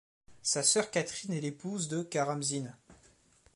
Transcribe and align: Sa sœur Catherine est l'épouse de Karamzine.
Sa 0.41 0.63
sœur 0.63 0.89
Catherine 0.89 1.33
est 1.33 1.41
l'épouse 1.41 1.87
de 1.87 2.01
Karamzine. 2.01 2.75